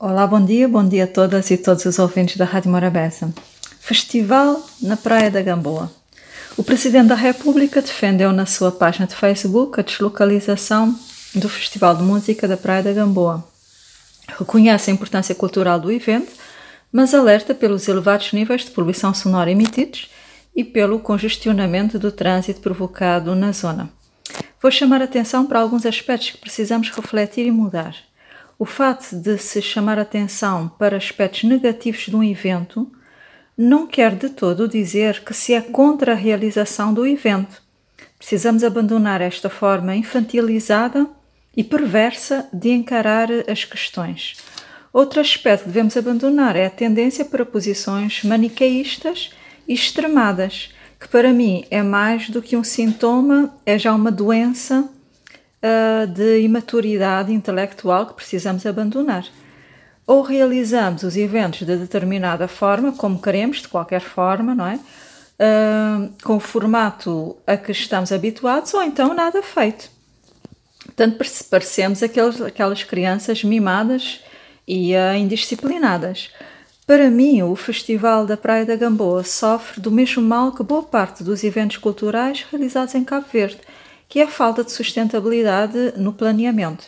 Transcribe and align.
Olá, 0.00 0.28
bom 0.28 0.40
dia, 0.40 0.68
bom 0.68 0.86
dia 0.86 1.02
a 1.02 1.06
todas 1.08 1.50
e 1.50 1.56
todos 1.56 1.84
os 1.84 1.98
ouvintes 1.98 2.36
da 2.36 2.44
Rádio 2.44 2.70
Morabeza. 2.70 3.34
Festival 3.80 4.64
na 4.80 4.96
Praia 4.96 5.28
da 5.28 5.42
Gamboa. 5.42 5.90
O 6.56 6.62
Presidente 6.62 7.08
da 7.08 7.16
República 7.16 7.82
defendeu 7.82 8.30
na 8.30 8.46
sua 8.46 8.70
página 8.70 9.08
de 9.08 9.16
Facebook 9.16 9.80
a 9.80 9.82
deslocalização 9.82 10.96
do 11.34 11.48
Festival 11.48 11.96
de 11.96 12.04
Música 12.04 12.46
da 12.46 12.56
Praia 12.56 12.80
da 12.80 12.92
Gamboa. 12.92 13.44
Reconhece 14.38 14.88
a 14.88 14.94
importância 14.94 15.34
cultural 15.34 15.80
do 15.80 15.90
evento, 15.90 16.30
mas 16.92 17.12
alerta 17.12 17.52
pelos 17.52 17.88
elevados 17.88 18.32
níveis 18.32 18.64
de 18.64 18.70
poluição 18.70 19.12
sonora 19.12 19.50
emitidos 19.50 20.08
e 20.54 20.62
pelo 20.62 21.00
congestionamento 21.00 21.98
do 21.98 22.12
trânsito 22.12 22.60
provocado 22.60 23.34
na 23.34 23.50
zona. 23.50 23.90
Vou 24.62 24.70
chamar 24.70 25.02
a 25.02 25.06
atenção 25.06 25.44
para 25.44 25.58
alguns 25.58 25.84
aspectos 25.84 26.30
que 26.30 26.38
precisamos 26.38 26.88
refletir 26.88 27.46
e 27.46 27.50
mudar. 27.50 27.96
O 28.58 28.64
fato 28.64 29.14
de 29.14 29.38
se 29.38 29.62
chamar 29.62 30.00
atenção 30.00 30.68
para 30.68 30.96
aspectos 30.96 31.44
negativos 31.44 32.06
de 32.06 32.16
um 32.16 32.24
evento 32.24 32.90
não 33.56 33.86
quer 33.86 34.16
de 34.16 34.30
todo 34.30 34.66
dizer 34.66 35.22
que 35.22 35.32
se 35.32 35.54
é 35.54 35.60
contra 35.60 36.10
a 36.10 36.16
realização 36.16 36.92
do 36.92 37.06
evento. 37.06 37.62
Precisamos 38.18 38.64
abandonar 38.64 39.20
esta 39.20 39.48
forma 39.48 39.94
infantilizada 39.94 41.06
e 41.56 41.62
perversa 41.62 42.48
de 42.52 42.70
encarar 42.70 43.28
as 43.48 43.64
questões. 43.64 44.36
Outro 44.92 45.20
aspecto 45.20 45.62
que 45.62 45.68
devemos 45.68 45.96
abandonar 45.96 46.56
é 46.56 46.66
a 46.66 46.70
tendência 46.70 47.24
para 47.24 47.46
posições 47.46 48.24
maniqueístas 48.24 49.30
e 49.68 49.74
extremadas, 49.74 50.74
que 50.98 51.06
para 51.06 51.32
mim 51.32 51.64
é 51.70 51.80
mais 51.80 52.28
do 52.28 52.42
que 52.42 52.56
um 52.56 52.64
sintoma, 52.64 53.54
é 53.64 53.78
já 53.78 53.94
uma 53.94 54.10
doença 54.10 54.88
uh, 55.62 56.06
de 56.06 56.40
imaturidade 56.40 57.32
intelectual 57.32 58.06
que 58.06 58.14
precisamos 58.14 58.64
abandonar. 58.66 59.26
Ou 60.06 60.22
realizamos 60.22 61.02
os 61.02 61.16
eventos 61.16 61.66
de 61.66 61.76
determinada 61.76 62.48
forma, 62.48 62.92
como 62.92 63.20
queremos, 63.20 63.62
de 63.62 63.68
qualquer 63.68 64.00
forma, 64.00 64.54
não 64.54 64.66
é? 64.66 64.78
Uh, 65.40 66.12
com 66.22 66.36
o 66.36 66.40
formato 66.40 67.36
a 67.46 67.56
que 67.56 67.72
estamos 67.72 68.10
habituados, 68.10 68.72
ou 68.74 68.82
então 68.82 69.14
nada 69.14 69.42
feito. 69.42 69.90
Portanto, 70.84 71.18
parecemos 71.50 72.02
aqueles, 72.02 72.40
aquelas 72.40 72.82
crianças 72.82 73.44
mimadas 73.44 74.20
e 74.66 74.94
uh, 74.94 75.14
indisciplinadas. 75.14 76.30
Para 76.86 77.10
mim, 77.10 77.42
o 77.42 77.54
Festival 77.54 78.24
da 78.24 78.34
Praia 78.34 78.64
da 78.64 78.74
Gamboa 78.74 79.22
sofre 79.22 79.78
do 79.78 79.90
mesmo 79.90 80.22
mal 80.22 80.52
que 80.52 80.62
boa 80.62 80.82
parte 80.82 81.22
dos 81.22 81.44
eventos 81.44 81.76
culturais 81.76 82.46
realizados 82.50 82.94
em 82.94 83.04
Cabo 83.04 83.26
Verde, 83.30 83.60
que 84.08 84.20
é 84.20 84.24
a 84.24 84.28
falta 84.28 84.64
de 84.64 84.72
sustentabilidade 84.72 85.92
no 85.96 86.12
planeamento. 86.12 86.86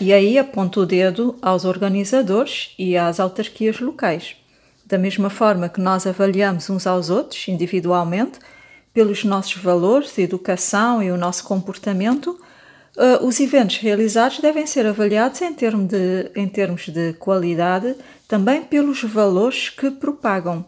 E 0.00 0.12
aí 0.12 0.38
aponto 0.38 0.80
o 0.80 0.86
dedo 0.86 1.36
aos 1.42 1.64
organizadores 1.64 2.74
e 2.78 2.96
às 2.96 3.18
autarquias 3.18 3.80
locais. 3.80 4.36
Da 4.86 4.96
mesma 4.96 5.28
forma 5.28 5.68
que 5.68 5.80
nós 5.80 6.06
avaliamos 6.06 6.70
uns 6.70 6.86
aos 6.86 7.10
outros 7.10 7.48
individualmente, 7.48 8.38
pelos 8.94 9.24
nossos 9.24 9.56
valores, 9.56 10.16
educação 10.18 11.02
e 11.02 11.10
o 11.10 11.16
nosso 11.16 11.44
comportamento, 11.44 12.38
Uh, 12.94 13.24
os 13.26 13.40
eventos 13.40 13.78
realizados 13.78 14.38
devem 14.40 14.66
ser 14.66 14.84
avaliados 14.84 15.40
em, 15.40 15.54
termo 15.54 15.86
de, 15.86 16.30
em 16.36 16.46
termos 16.46 16.90
de 16.90 17.14
qualidade, 17.14 17.96
também 18.28 18.62
pelos 18.62 19.02
valores 19.02 19.70
que 19.70 19.90
propagam. 19.90 20.62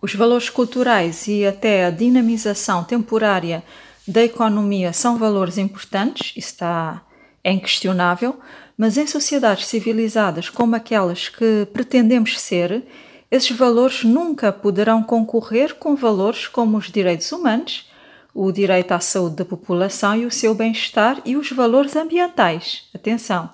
Os 0.00 0.14
valores 0.14 0.48
culturais 0.48 1.26
e 1.26 1.44
até 1.44 1.86
a 1.86 1.90
dinamização 1.90 2.84
temporária 2.84 3.64
da 4.08 4.24
economia 4.24 4.92
são 4.92 5.18
valores 5.18 5.58
importantes, 5.58 6.32
isso 6.34 6.48
está, 6.48 7.02
é 7.44 7.52
inquestionável, 7.52 8.40
mas 8.76 8.96
em 8.96 9.06
sociedades 9.06 9.66
civilizadas 9.66 10.48
como 10.48 10.74
aquelas 10.74 11.28
que 11.28 11.68
pretendemos 11.72 12.40
ser, 12.40 12.84
esses 13.30 13.54
valores 13.54 14.04
nunca 14.04 14.50
poderão 14.50 15.02
concorrer 15.02 15.74
com 15.74 15.94
valores 15.94 16.48
como 16.48 16.78
os 16.78 16.90
direitos 16.90 17.30
humanos 17.30 17.86
o 18.34 18.52
direito 18.52 18.92
à 18.92 19.00
saúde 19.00 19.36
da 19.36 19.44
população 19.44 20.14
e 20.14 20.24
o 20.24 20.30
seu 20.30 20.54
bem-estar 20.54 21.20
e 21.24 21.36
os 21.36 21.50
valores 21.50 21.96
ambientais. 21.96 22.84
Atenção! 22.94 23.50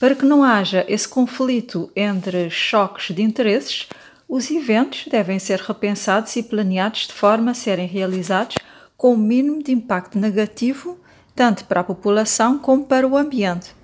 Para 0.00 0.14
que 0.14 0.24
não 0.24 0.42
haja 0.42 0.84
esse 0.88 1.06
conflito 1.06 1.90
entre 1.94 2.48
choques 2.48 3.14
de 3.14 3.22
interesses, 3.22 3.86
os 4.26 4.50
eventos 4.50 5.04
devem 5.10 5.38
ser 5.38 5.60
repensados 5.60 6.34
e 6.36 6.42
planeados 6.42 7.06
de 7.06 7.12
forma 7.12 7.50
a 7.50 7.54
serem 7.54 7.86
realizados 7.86 8.56
com 9.04 9.12
o 9.12 9.18
mínimo 9.18 9.62
de 9.62 9.70
impacto 9.70 10.18
negativo, 10.18 10.98
tanto 11.36 11.66
para 11.66 11.80
a 11.80 11.84
população 11.84 12.58
como 12.58 12.86
para 12.86 13.06
o 13.06 13.18
ambiente. 13.18 13.76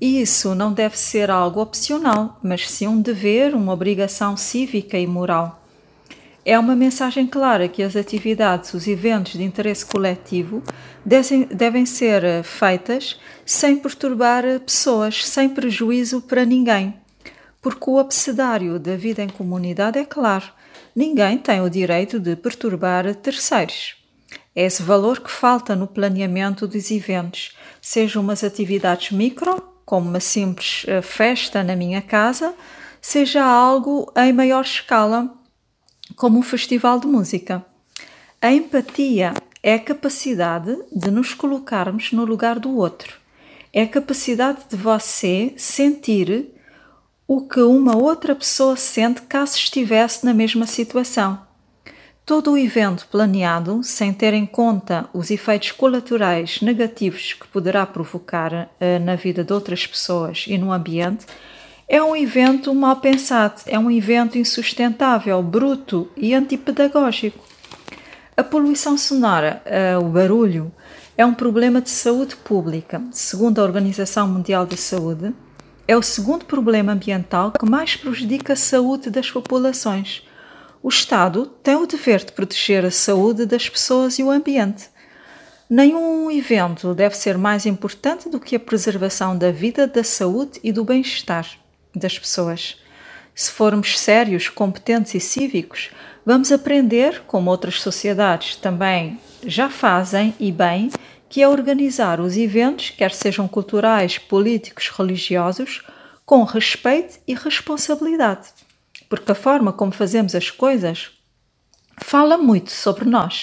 E 0.00 0.20
isso 0.20 0.56
não 0.56 0.72
deve 0.72 0.98
ser 0.98 1.30
algo 1.30 1.60
opcional, 1.60 2.36
mas 2.42 2.68
sim 2.68 2.88
um 2.88 3.00
dever, 3.00 3.54
uma 3.54 3.72
obrigação 3.72 4.36
cívica 4.36 4.98
e 4.98 5.06
moral. 5.06 5.62
É 6.44 6.58
uma 6.58 6.74
mensagem 6.74 7.28
clara 7.28 7.68
que 7.68 7.80
as 7.80 7.94
atividades, 7.94 8.74
os 8.74 8.88
eventos 8.88 9.34
de 9.34 9.44
interesse 9.44 9.86
coletivo 9.86 10.64
devem 11.04 11.86
ser 11.86 12.24
eh, 12.24 12.42
feitas 12.42 13.20
sem 13.46 13.76
perturbar 13.76 14.44
eh, 14.44 14.58
pessoas, 14.58 15.24
sem 15.24 15.48
prejuízo 15.48 16.22
para 16.22 16.44
ninguém. 16.44 16.92
Porque 17.62 17.88
o 17.88 18.00
abecedário 18.00 18.80
da 18.80 18.96
vida 18.96 19.22
em 19.22 19.28
comunidade 19.28 19.96
é 19.96 20.04
claro: 20.04 20.46
ninguém 20.92 21.38
tem 21.38 21.60
o 21.60 21.70
direito 21.70 22.18
de 22.18 22.34
perturbar 22.34 23.14
terceiros. 23.14 23.99
É 24.54 24.64
esse 24.64 24.82
valor 24.82 25.20
que 25.20 25.30
falta 25.30 25.76
no 25.76 25.86
planeamento 25.86 26.66
dos 26.66 26.90
eventos, 26.90 27.56
sejam 27.80 28.22
umas 28.22 28.42
atividades 28.42 29.12
micro, 29.12 29.62
como 29.84 30.08
uma 30.08 30.20
simples 30.20 30.84
eh, 30.86 31.02
festa 31.02 31.62
na 31.62 31.76
minha 31.76 32.02
casa, 32.02 32.54
seja 33.00 33.44
algo 33.44 34.12
em 34.16 34.32
maior 34.32 34.62
escala 34.62 35.32
como 36.16 36.38
um 36.38 36.42
festival 36.42 36.98
de 36.98 37.06
música. 37.06 37.64
A 38.42 38.52
empatia 38.52 39.34
é 39.62 39.74
a 39.74 39.78
capacidade 39.78 40.76
de 40.90 41.10
nos 41.10 41.34
colocarmos 41.34 42.12
no 42.12 42.24
lugar 42.24 42.58
do 42.58 42.76
outro. 42.76 43.18
É 43.72 43.82
a 43.82 43.88
capacidade 43.88 44.62
de 44.68 44.76
você 44.76 45.54
sentir 45.56 46.50
o 47.26 47.46
que 47.46 47.60
uma 47.60 47.96
outra 47.96 48.34
pessoa 48.34 48.76
sente 48.76 49.22
caso 49.22 49.56
estivesse 49.56 50.24
na 50.24 50.34
mesma 50.34 50.66
situação. 50.66 51.49
Todo 52.30 52.52
o 52.52 52.56
evento 52.56 53.08
planeado, 53.10 53.82
sem 53.82 54.12
ter 54.12 54.32
em 54.34 54.46
conta 54.46 55.08
os 55.12 55.32
efeitos 55.32 55.72
colaterais 55.72 56.60
negativos 56.60 57.32
que 57.32 57.48
poderá 57.48 57.84
provocar 57.84 58.52
uh, 58.52 59.04
na 59.04 59.16
vida 59.16 59.42
de 59.42 59.52
outras 59.52 59.84
pessoas 59.84 60.44
e 60.46 60.56
no 60.56 60.70
ambiente, 60.70 61.26
é 61.88 62.00
um 62.00 62.14
evento 62.14 62.72
mal 62.72 62.94
pensado, 62.94 63.62
é 63.66 63.76
um 63.76 63.90
evento 63.90 64.38
insustentável, 64.38 65.42
bruto 65.42 66.08
e 66.16 66.32
antipedagógico. 66.32 67.44
A 68.36 68.44
poluição 68.44 68.96
sonora, 68.96 69.60
uh, 69.66 69.98
o 69.98 70.08
barulho, 70.08 70.70
é 71.18 71.26
um 71.26 71.34
problema 71.34 71.80
de 71.80 71.90
saúde 71.90 72.36
pública. 72.36 73.02
Segundo 73.10 73.58
a 73.58 73.64
Organização 73.64 74.28
Mundial 74.28 74.66
da 74.66 74.76
Saúde, 74.76 75.34
é 75.88 75.96
o 75.96 76.02
segundo 76.02 76.44
problema 76.44 76.92
ambiental 76.92 77.50
que 77.50 77.68
mais 77.68 77.96
prejudica 77.96 78.52
a 78.52 78.56
saúde 78.56 79.10
das 79.10 79.28
populações. 79.28 80.29
O 80.82 80.88
Estado 80.88 81.44
tem 81.62 81.76
o 81.76 81.86
dever 81.86 82.24
de 82.24 82.32
proteger 82.32 82.86
a 82.86 82.90
saúde 82.90 83.44
das 83.44 83.68
pessoas 83.68 84.18
e 84.18 84.22
o 84.22 84.30
ambiente. 84.30 84.88
Nenhum 85.68 86.30
evento 86.30 86.94
deve 86.94 87.14
ser 87.14 87.36
mais 87.36 87.66
importante 87.66 88.30
do 88.30 88.40
que 88.40 88.56
a 88.56 88.60
preservação 88.60 89.36
da 89.36 89.50
vida, 89.50 89.86
da 89.86 90.02
saúde 90.02 90.58
e 90.64 90.72
do 90.72 90.82
bem-estar 90.82 91.46
das 91.94 92.18
pessoas. 92.18 92.78
Se 93.34 93.50
formos 93.50 93.98
sérios, 93.98 94.48
competentes 94.48 95.14
e 95.14 95.20
cívicos, 95.20 95.90
vamos 96.24 96.50
aprender, 96.50 97.24
como 97.26 97.50
outras 97.50 97.78
sociedades 97.82 98.56
também 98.56 99.20
já 99.44 99.68
fazem 99.68 100.34
e 100.40 100.50
bem, 100.50 100.90
que 101.28 101.42
é 101.42 101.48
organizar 101.48 102.20
os 102.20 102.38
eventos, 102.38 102.88
quer 102.88 103.12
sejam 103.12 103.46
culturais, 103.46 104.16
políticos, 104.16 104.88
religiosos, 104.88 105.82
com 106.24 106.42
respeito 106.42 107.18
e 107.28 107.34
responsabilidade. 107.34 108.48
Porque 109.10 109.32
a 109.32 109.34
forma 109.34 109.72
como 109.72 109.90
fazemos 109.90 110.36
as 110.36 110.50
coisas 110.50 111.10
fala 111.98 112.38
muito 112.38 112.70
sobre 112.70 113.04
nós. 113.04 113.42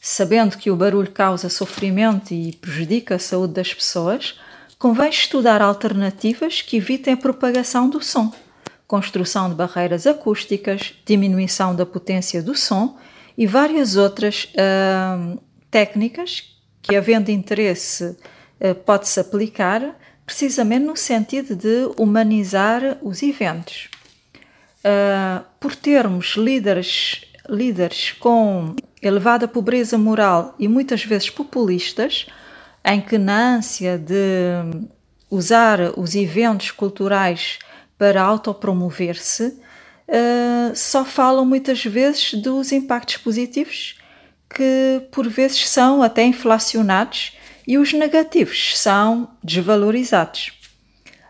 Sabendo 0.00 0.56
que 0.56 0.70
o 0.70 0.76
barulho 0.76 1.10
causa 1.10 1.48
sofrimento 1.48 2.32
e 2.32 2.52
prejudica 2.52 3.16
a 3.16 3.18
saúde 3.18 3.54
das 3.54 3.74
pessoas, 3.74 4.38
convém 4.78 5.10
estudar 5.10 5.60
alternativas 5.60 6.62
que 6.62 6.76
evitem 6.76 7.14
a 7.14 7.16
propagação 7.16 7.88
do 7.88 8.00
som, 8.00 8.32
construção 8.86 9.48
de 9.48 9.56
barreiras 9.56 10.06
acústicas, 10.06 10.94
diminuição 11.04 11.74
da 11.74 11.84
potência 11.84 12.40
do 12.40 12.54
som 12.54 12.96
e 13.36 13.48
várias 13.48 13.96
outras 13.96 14.44
uh, 14.54 15.42
técnicas 15.72 16.54
que, 16.80 16.94
havendo 16.94 17.32
interesse, 17.32 18.04
uh, 18.60 18.74
pode-se 18.86 19.18
aplicar 19.18 19.98
precisamente 20.24 20.84
no 20.84 20.96
sentido 20.96 21.56
de 21.56 21.90
humanizar 21.96 22.98
os 23.02 23.22
eventos. 23.22 23.88
Uh, 24.84 25.42
por 25.58 25.74
termos 25.74 26.36
líderes, 26.36 27.22
líderes 27.48 28.12
com 28.12 28.76
elevada 29.00 29.48
pobreza 29.48 29.96
moral 29.96 30.54
e 30.58 30.68
muitas 30.68 31.02
vezes 31.04 31.30
populistas, 31.30 32.26
em 32.84 33.00
que, 33.00 33.16
na 33.16 33.56
ânsia 33.56 33.96
de 33.96 34.14
usar 35.30 35.98
os 35.98 36.14
eventos 36.14 36.70
culturais 36.70 37.58
para 37.96 38.22
autopromover-se, 38.22 39.44
uh, 39.46 40.74
só 40.74 41.02
falam 41.02 41.46
muitas 41.46 41.82
vezes 41.82 42.34
dos 42.34 42.70
impactos 42.70 43.16
positivos, 43.16 43.98
que 44.54 45.02
por 45.10 45.26
vezes 45.28 45.66
são 45.68 46.02
até 46.02 46.24
inflacionados, 46.24 47.32
e 47.66 47.78
os 47.78 47.94
negativos 47.94 48.78
são 48.78 49.30
desvalorizados. 49.42 50.52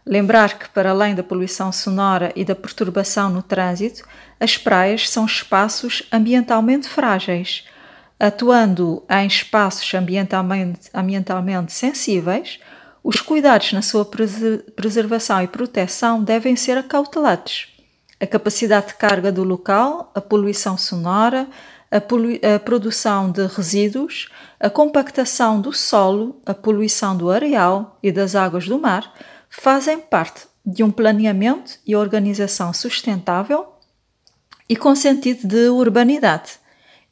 Lembrar 0.07 0.59
que, 0.59 0.69
para 0.69 0.91
além 0.91 1.15
da 1.15 1.23
poluição 1.23 1.73
sonora 1.73 2.31
e 2.37 2.45
da 2.45 2.55
perturbação 2.55 3.31
no 3.31 3.43
trânsito, 3.43 4.07
as 4.39 4.59
praias 4.59 5.09
são 5.09 5.25
espaços 5.25 6.03
ambientalmente 6.13 6.87
frágeis. 6.87 7.65
Atuando 8.21 9.03
em 9.11 9.27
espaços 9.27 9.93
ambientalmente, 9.95 10.91
ambientalmente 10.93 11.73
sensíveis, 11.73 12.61
os 13.03 13.21
cuidados 13.21 13.73
na 13.73 13.83
sua 13.83 14.05
preservação 14.05 15.43
e 15.43 15.49
proteção 15.49 16.23
devem 16.23 16.55
ser 16.55 16.77
acautelados. 16.77 17.69
A 18.21 18.27
capacidade 18.27 18.89
de 18.89 18.95
carga 18.95 19.33
do 19.33 19.43
local, 19.43 20.13
a 20.15 20.21
poluição 20.21 20.77
sonora, 20.79 21.49
a, 21.91 22.01
polu 22.01 22.29
a 22.55 22.59
produção 22.59 23.31
de 23.31 23.47
resíduos, 23.47 24.29
a 24.61 24.71
compactação 24.71 25.61
do 25.61 25.73
solo, 25.73 26.41
a 26.47 26.55
poluição 26.55 27.17
do 27.17 27.31
areal 27.31 27.99
e 28.03 28.13
das 28.13 28.35
águas 28.35 28.67
do 28.67 28.79
mar 28.79 29.13
fazem 29.61 30.01
parte 30.01 30.47
de 30.67 30.83
um 30.83 30.91
planeamento 30.91 31.79
e 31.87 31.95
organização 31.95 32.73
sustentável 32.73 33.67
e 34.69 34.77
com 34.77 34.95
sentido 34.95 35.47
de 35.47 35.69
urbanidade. 35.69 36.53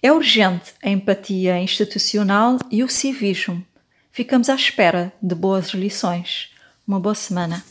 É 0.03 0.11
urgente 0.13 0.73
a 0.83 0.91
empatia 0.91 1.59
institucional 1.61 2.59
e 2.71 2.83
o 2.83 2.89
civismo. 2.89 3.65
Ficamos 4.11 4.51
à 4.51 4.55
espera 4.55 5.13
de 5.23 5.35
boas 5.35 5.69
lições. 5.69 6.51
Uma 6.87 6.99
boa 6.99 7.15
semana. 7.15 7.65